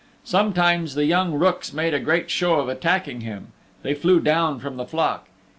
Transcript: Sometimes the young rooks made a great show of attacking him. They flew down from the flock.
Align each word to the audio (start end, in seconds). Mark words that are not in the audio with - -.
Sometimes 0.23 0.95
the 0.95 1.05
young 1.05 1.31
rooks 1.35 1.73
made 1.73 1.93
a 1.93 1.99
great 1.99 2.31
show 2.31 2.55
of 2.55 2.67
attacking 2.67 3.21
him. 3.21 3.49
They 3.83 3.93
flew 3.93 4.19
down 4.19 4.59
from 4.59 4.77
the 4.77 4.87
flock. 4.87 5.27